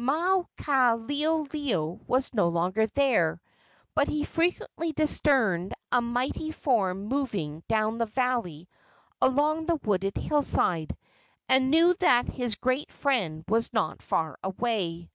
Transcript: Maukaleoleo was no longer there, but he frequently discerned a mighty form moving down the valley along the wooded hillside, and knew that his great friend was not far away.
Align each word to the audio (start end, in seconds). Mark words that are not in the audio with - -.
Maukaleoleo 0.00 2.00
was 2.06 2.32
no 2.32 2.46
longer 2.46 2.86
there, 2.86 3.40
but 3.96 4.06
he 4.06 4.22
frequently 4.22 4.92
discerned 4.92 5.74
a 5.90 6.00
mighty 6.00 6.52
form 6.52 7.06
moving 7.06 7.64
down 7.66 7.98
the 7.98 8.06
valley 8.06 8.68
along 9.20 9.66
the 9.66 9.80
wooded 9.82 10.16
hillside, 10.16 10.96
and 11.48 11.68
knew 11.72 11.94
that 11.94 12.28
his 12.28 12.54
great 12.54 12.92
friend 12.92 13.42
was 13.48 13.72
not 13.72 14.00
far 14.00 14.38
away. 14.44 15.10